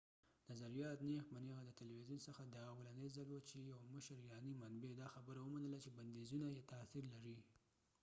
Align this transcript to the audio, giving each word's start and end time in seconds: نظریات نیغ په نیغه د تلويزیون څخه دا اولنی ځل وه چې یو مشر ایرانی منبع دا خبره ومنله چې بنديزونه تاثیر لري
نظریات 0.49 0.99
نیغ 1.09 1.23
په 1.31 1.37
نیغه 1.47 1.63
د 1.65 1.71
تلويزیون 1.79 2.19
څخه 2.27 2.43
دا 2.55 2.63
اولنی 2.73 3.07
ځل 3.15 3.27
وه 3.31 3.41
چې 3.49 3.57
یو 3.71 3.79
مشر 3.93 4.15
ایرانی 4.21 4.53
منبع 4.61 4.91
دا 5.01 5.07
خبره 5.15 5.39
ومنله 5.43 5.77
چې 5.83 5.89
بنديزونه 5.97 6.47
تاثیر 6.73 7.03
لري 7.13 7.37